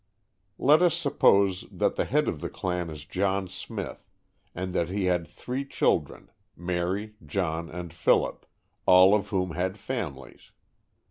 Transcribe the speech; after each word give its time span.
Let 0.57 0.81
us 0.81 0.95
suppose 0.95 1.67
that 1.71 1.95
the 1.95 2.05
head 2.05 2.27
of 2.27 2.41
the 2.41 2.49
clan 2.49 2.89
is 2.89 3.05
John 3.05 3.47
Smith, 3.47 4.09
and 4.55 4.73
that 4.73 4.89
he 4.89 5.05
had 5.05 5.27
three 5.27 5.63
children, 5.63 6.31
Mary, 6.55 7.13
John, 7.23 7.69
and 7.69 7.93
Philip, 7.93 8.47
all 8.87 9.13
of 9.13 9.27
whom 9.29 9.51
had 9.51 9.77
families. 9.77 10.49